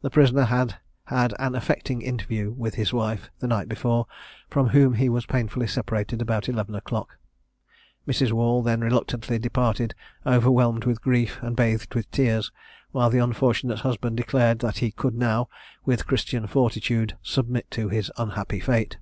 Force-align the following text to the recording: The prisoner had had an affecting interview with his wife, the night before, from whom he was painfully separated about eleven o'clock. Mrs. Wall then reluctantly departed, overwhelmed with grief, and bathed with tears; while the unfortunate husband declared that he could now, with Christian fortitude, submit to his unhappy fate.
The 0.00 0.08
prisoner 0.08 0.44
had 0.44 0.76
had 1.04 1.34
an 1.38 1.54
affecting 1.54 2.00
interview 2.00 2.52
with 2.52 2.76
his 2.76 2.90
wife, 2.90 3.28
the 3.40 3.46
night 3.46 3.68
before, 3.68 4.06
from 4.48 4.68
whom 4.70 4.94
he 4.94 5.10
was 5.10 5.26
painfully 5.26 5.66
separated 5.66 6.22
about 6.22 6.48
eleven 6.48 6.74
o'clock. 6.74 7.18
Mrs. 8.08 8.32
Wall 8.32 8.62
then 8.62 8.80
reluctantly 8.80 9.38
departed, 9.38 9.94
overwhelmed 10.24 10.84
with 10.86 11.02
grief, 11.02 11.38
and 11.42 11.54
bathed 11.54 11.94
with 11.94 12.10
tears; 12.10 12.50
while 12.92 13.10
the 13.10 13.18
unfortunate 13.18 13.80
husband 13.80 14.16
declared 14.16 14.60
that 14.60 14.78
he 14.78 14.90
could 14.90 15.14
now, 15.16 15.50
with 15.84 16.06
Christian 16.06 16.46
fortitude, 16.46 17.18
submit 17.22 17.70
to 17.72 17.90
his 17.90 18.10
unhappy 18.16 18.60
fate. 18.60 18.96